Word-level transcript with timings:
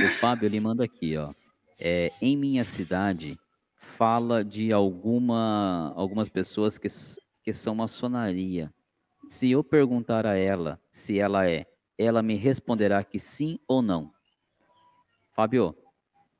O 0.00 0.08
Fábio 0.20 0.46
ele 0.46 0.60
manda 0.60 0.84
aqui, 0.84 1.16
ó. 1.16 1.32
É, 1.78 2.12
em 2.20 2.36
minha 2.36 2.64
cidade 2.64 3.38
fala 3.76 4.44
de 4.44 4.72
alguma, 4.72 5.92
algumas 5.96 6.28
pessoas 6.28 6.78
que, 6.78 6.88
que 7.42 7.52
são 7.52 7.74
maçonaria. 7.74 8.72
Se 9.28 9.50
eu 9.50 9.62
perguntar 9.62 10.26
a 10.26 10.36
ela 10.36 10.80
se 10.90 11.18
ela 11.18 11.48
é, 11.48 11.66
ela 11.96 12.22
me 12.22 12.34
responderá 12.34 13.02
que 13.04 13.18
sim 13.18 13.58
ou 13.68 13.80
não. 13.82 14.12
Fábio, 15.32 15.76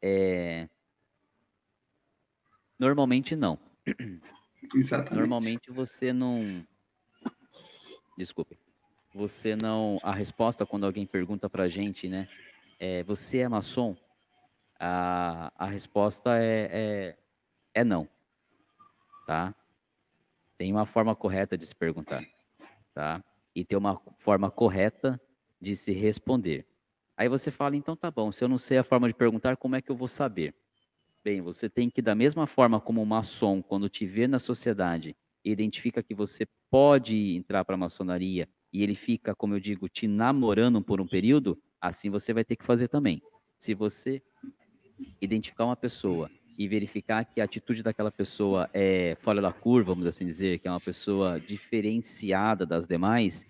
é... 0.02 0.68
normalmente 2.78 3.34
não. 3.34 3.58
Exatamente. 4.74 5.14
Normalmente 5.14 5.70
você 5.70 6.12
não. 6.12 6.66
Desculpe. 8.16 8.58
Você 9.14 9.54
não. 9.54 9.98
A 10.02 10.12
resposta 10.12 10.66
quando 10.66 10.86
alguém 10.86 11.06
pergunta 11.06 11.48
pra 11.48 11.68
gente, 11.68 12.08
né? 12.08 12.28
É, 12.78 13.02
você 13.04 13.38
é 13.38 13.48
maçom? 13.48 13.96
A, 14.78 15.52
a 15.56 15.66
resposta 15.66 16.38
é, 16.38 16.68
é, 16.72 17.18
é 17.74 17.84
não. 17.84 18.08
Tá? 19.26 19.54
Tem 20.58 20.72
uma 20.72 20.86
forma 20.86 21.14
correta 21.14 21.56
de 21.56 21.66
se 21.66 21.74
perguntar. 21.74 22.24
Tá? 22.94 23.22
E 23.54 23.64
tem 23.64 23.78
uma 23.78 24.00
forma 24.18 24.50
correta 24.50 25.20
de 25.60 25.76
se 25.76 25.92
responder. 25.92 26.66
Aí 27.16 27.28
você 27.28 27.50
fala, 27.50 27.76
então 27.76 27.96
tá 27.96 28.10
bom, 28.10 28.32
se 28.32 28.42
eu 28.42 28.48
não 28.48 28.58
sei 28.58 28.78
a 28.78 28.84
forma 28.84 29.06
de 29.06 29.14
perguntar, 29.14 29.56
como 29.56 29.76
é 29.76 29.80
que 29.80 29.90
eu 29.90 29.96
vou 29.96 30.08
saber? 30.08 30.54
Bem, 31.24 31.40
você 31.40 31.68
tem 31.70 31.88
que, 31.88 32.02
da 32.02 32.14
mesma 32.14 32.46
forma 32.46 32.80
como 32.80 33.00
o 33.00 33.06
maçom, 33.06 33.62
quando 33.62 33.88
te 33.88 34.04
vê 34.04 34.26
na 34.26 34.38
sociedade, 34.38 35.16
identifica 35.44 36.02
que 36.02 36.14
você 36.14 36.46
pode 36.70 37.36
entrar 37.36 37.64
para 37.64 37.76
a 37.76 37.78
maçonaria 37.78 38.48
e 38.72 38.82
ele 38.82 38.94
fica, 38.94 39.34
como 39.34 39.54
eu 39.54 39.60
digo, 39.60 39.88
te 39.88 40.08
namorando 40.08 40.82
por 40.82 41.00
um 41.00 41.06
período, 41.06 41.56
assim 41.88 42.08
você 42.08 42.32
vai 42.32 42.44
ter 42.44 42.56
que 42.56 42.64
fazer 42.64 42.88
também. 42.88 43.22
Se 43.58 43.74
você 43.74 44.22
identificar 45.20 45.66
uma 45.66 45.76
pessoa 45.76 46.30
e 46.56 46.66
verificar 46.66 47.24
que 47.24 47.40
a 47.40 47.44
atitude 47.44 47.82
daquela 47.82 48.10
pessoa 48.10 48.70
é 48.72 49.16
fora 49.20 49.42
da 49.42 49.52
curva, 49.52 49.92
vamos 49.92 50.06
assim 50.06 50.24
dizer, 50.24 50.60
que 50.60 50.68
é 50.68 50.70
uma 50.70 50.80
pessoa 50.80 51.38
diferenciada 51.40 52.64
das 52.64 52.86
demais, 52.86 53.46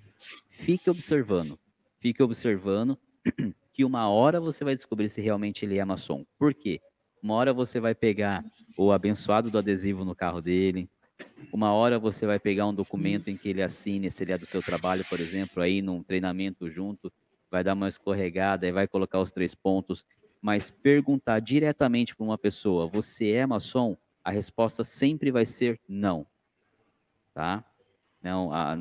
fique 0.48 0.90
observando. 0.90 1.58
Fique 2.00 2.22
observando 2.22 2.98
que 3.72 3.84
uma 3.84 4.08
hora 4.08 4.40
você 4.40 4.64
vai 4.64 4.74
descobrir 4.74 5.08
se 5.08 5.20
realmente 5.20 5.64
ele 5.64 5.78
é 5.78 5.84
maçom. 5.84 6.24
Por 6.38 6.55
quê? 6.55 6.80
Uma 7.22 7.34
hora 7.34 7.52
você 7.52 7.80
vai 7.80 7.94
pegar 7.94 8.44
o 8.77 8.92
abençoado 8.92 9.50
do 9.50 9.58
adesivo 9.58 10.05
no 10.05 10.14
carro 10.14 10.40
dele. 10.40 10.88
Uma 11.52 11.72
hora 11.72 11.98
você 11.98 12.27
vai 12.27 12.38
pegar 12.38 12.66
um 12.66 12.74
documento 12.74 13.28
em 13.28 13.36
que 13.36 13.48
ele 13.48 13.62
assine, 13.62 14.10
se 14.10 14.24
ele 14.24 14.32
é 14.32 14.38
do 14.38 14.46
seu 14.46 14.62
trabalho, 14.62 15.05
por 15.08 15.20
exemplo, 15.20 15.62
aí 15.62 15.80
num 15.80 16.02
treinamento 16.02 16.68
junto, 16.68 17.12
vai 17.55 17.62
dar 17.62 17.74
uma 17.74 17.86
escorregada 17.86 18.66
e 18.66 18.72
vai 18.72 18.88
colocar 18.88 19.20
os 19.20 19.30
três 19.30 19.55
pontos. 19.55 20.05
Mas 20.42 20.70
perguntar 20.70 21.38
diretamente 21.38 22.14
para 22.14 22.24
uma 22.24 22.36
pessoa, 22.36 22.88
você 22.88 23.30
é 23.30 23.46
maçom? 23.46 23.96
A 24.24 24.33
resposta 24.33 24.83
sempre 24.83 25.30
vai 25.30 25.46
ser 25.46 25.80
não. 25.88 26.27
Tá? 27.33 27.64
Não, 28.20 28.52
a, 28.52 28.74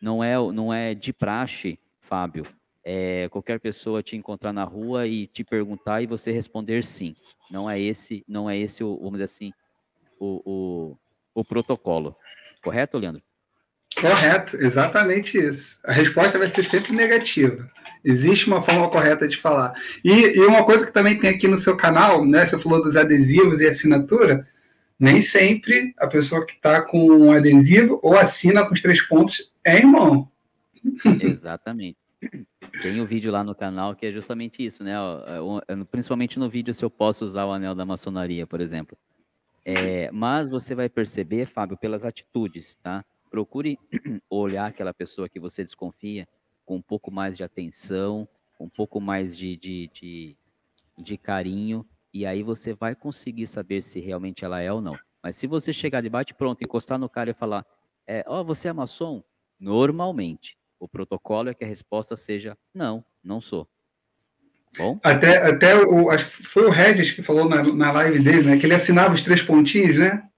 não, 0.00 0.24
é, 0.24 0.34
não 0.50 0.72
é 0.72 0.94
de 0.94 1.12
praxe, 1.12 1.78
Fábio, 2.00 2.46
é, 2.82 3.28
qualquer 3.28 3.60
pessoa 3.60 4.02
te 4.02 4.16
encontrar 4.16 4.52
na 4.52 4.64
rua 4.64 5.06
e 5.06 5.26
te 5.26 5.44
perguntar 5.44 6.00
e 6.00 6.06
você 6.06 6.32
responder 6.32 6.84
sim. 6.84 7.14
Não 7.50 7.68
é 7.68 7.78
esse, 7.78 8.24
não 8.26 8.48
é 8.48 8.56
esse, 8.56 8.82
vamos 8.82 9.12
dizer 9.12 9.24
assim, 9.24 9.52
o, 10.18 10.40
o, 10.44 10.96
o 11.34 11.44
protocolo. 11.44 12.16
Correto, 12.62 12.96
Leandro? 12.96 13.22
Correto, 13.94 14.56
exatamente 14.56 15.38
isso. 15.38 15.78
A 15.84 15.92
resposta 15.92 16.38
vai 16.38 16.48
ser 16.48 16.64
sempre 16.64 16.92
negativa. 16.92 17.70
Existe 18.04 18.46
uma 18.46 18.62
forma 18.62 18.88
correta 18.90 19.26
de 19.26 19.36
falar. 19.36 19.74
E, 20.04 20.12
e, 20.12 20.40
uma 20.40 20.64
coisa 20.64 20.86
que 20.86 20.92
também 20.92 21.18
tem 21.18 21.30
aqui 21.30 21.48
no 21.48 21.58
seu 21.58 21.76
canal, 21.76 22.24
né? 22.24 22.46
Você 22.46 22.58
falou 22.58 22.82
dos 22.82 22.96
adesivos 22.96 23.60
e 23.60 23.66
assinatura. 23.66 24.46
Nem 24.98 25.20
sempre 25.20 25.94
a 25.98 26.06
pessoa 26.06 26.46
que 26.46 26.54
está 26.54 26.80
com 26.82 27.06
um 27.10 27.32
adesivo 27.32 27.98
ou 28.02 28.16
assina 28.16 28.64
com 28.64 28.74
os 28.74 28.80
três 28.80 29.02
pontos 29.02 29.50
é 29.64 29.76
irmão. 29.76 30.30
Exatamente. 31.20 31.98
Tem 32.82 33.00
um 33.00 33.04
vídeo 33.04 33.32
lá 33.32 33.42
no 33.42 33.54
canal 33.54 33.94
que 33.94 34.06
é 34.06 34.12
justamente 34.12 34.64
isso, 34.64 34.84
né? 34.84 34.92
É 35.68 35.84
principalmente 35.90 36.38
no 36.38 36.48
vídeo 36.48 36.72
se 36.72 36.84
eu 36.84 36.90
posso 36.90 37.24
usar 37.24 37.44
o 37.44 37.52
anel 37.52 37.74
da 37.74 37.84
maçonaria, 37.84 38.46
por 38.46 38.60
exemplo. 38.60 38.96
É, 39.64 40.10
mas 40.12 40.48
você 40.48 40.74
vai 40.74 40.88
perceber, 40.88 41.46
Fábio, 41.46 41.76
pelas 41.76 42.04
atitudes, 42.04 42.76
tá? 42.76 43.04
Procure 43.30 43.78
olhar 44.30 44.66
aquela 44.66 44.94
pessoa 44.94 45.28
que 45.28 45.40
você 45.40 45.64
desconfia 45.64 46.28
com 46.64 46.76
um 46.76 46.82
pouco 46.82 47.10
mais 47.10 47.36
de 47.36 47.44
atenção, 47.44 48.28
um 48.58 48.68
pouco 48.68 49.00
mais 49.00 49.36
de, 49.36 49.56
de, 49.56 49.90
de, 49.92 50.36
de 50.98 51.18
carinho, 51.18 51.86
e 52.12 52.24
aí 52.24 52.42
você 52.42 52.74
vai 52.74 52.94
conseguir 52.94 53.46
saber 53.46 53.82
se 53.82 54.00
realmente 54.00 54.44
ela 54.44 54.60
é 54.60 54.72
ou 54.72 54.80
não. 54.80 54.98
Mas 55.22 55.36
se 55.36 55.46
você 55.46 55.72
chegar 55.72 56.00
de 56.00 56.08
bate 56.08 56.34
pronto, 56.34 56.62
encostar 56.62 56.98
no 56.98 57.08
cara 57.08 57.30
e 57.30 57.34
falar, 57.34 57.66
é, 58.06 58.24
ó, 58.26 58.40
oh, 58.40 58.44
você 58.44 58.68
é 58.68 58.72
maçom? 58.72 59.22
Normalmente, 59.58 60.56
o 60.78 60.88
protocolo 60.88 61.48
é 61.48 61.54
que 61.54 61.64
a 61.64 61.68
resposta 61.68 62.16
seja 62.16 62.56
não, 62.74 63.04
não 63.22 63.40
sou. 63.40 63.68
Bom? 64.76 65.00
Até, 65.02 65.38
até 65.38 65.74
o, 65.74 66.10
acho 66.10 66.36
que 66.36 66.44
foi 66.48 66.66
o 66.66 66.70
Regis 66.70 67.10
que 67.10 67.22
falou 67.22 67.48
na, 67.48 67.62
na 67.62 67.92
live 67.92 68.18
dele, 68.22 68.42
né? 68.42 68.58
Que 68.58 68.66
ele 68.66 68.74
assinava 68.74 69.14
os 69.14 69.22
três 69.22 69.40
pontinhos, 69.40 69.96
né? 69.96 70.28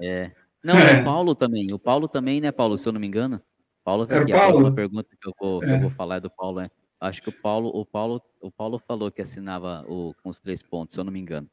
É. 0.00 0.30
Não, 0.62 0.76
é. 0.76 1.00
o 1.00 1.04
Paulo 1.04 1.34
também. 1.34 1.72
O 1.72 1.78
Paulo 1.78 2.08
também, 2.08 2.40
né, 2.40 2.50
Paulo? 2.52 2.76
Se 2.76 2.88
eu 2.88 2.92
não 2.92 3.00
me 3.00 3.06
engano. 3.06 3.40
Paulo 3.84 4.06
tá 4.06 4.20
aqui. 4.20 4.32
A 4.32 4.36
próxima 4.36 4.72
pergunta 4.72 5.08
que 5.20 5.28
eu 5.28 5.32
vou, 5.40 5.62
é. 5.62 5.66
que 5.66 5.72
eu 5.72 5.80
vou 5.80 5.90
falar 5.90 6.16
é 6.16 6.20
do 6.20 6.30
Paulo, 6.30 6.60
é. 6.60 6.70
Acho 7.00 7.22
que 7.22 7.28
o 7.28 7.32
Paulo, 7.32 7.68
o 7.68 7.86
Paulo, 7.86 8.20
o 8.40 8.50
Paulo 8.50 8.78
falou 8.78 9.10
que 9.10 9.22
assinava 9.22 9.84
o, 9.88 10.12
com 10.22 10.28
os 10.28 10.40
três 10.40 10.62
pontos, 10.62 10.94
se 10.94 11.00
eu 11.00 11.04
não 11.04 11.12
me 11.12 11.20
engano. 11.20 11.48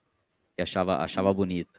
Que 0.56 0.64
achava, 0.64 0.98
achava 0.98 1.34
bonito. 1.34 1.72